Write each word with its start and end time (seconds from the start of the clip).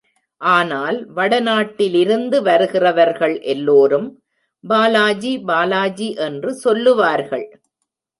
ஆனால் 0.41 1.13
வடநாட்டிலிருந்து 1.13 2.41
வருகிறவர்கள் 2.41 3.41
எல்லோரும், 3.41 4.23
பாலாஜி, 4.67 5.39
பாலாஜி 5.39 6.13
என்று 6.13 6.53
சொல்லுவார்கள். 6.53 7.61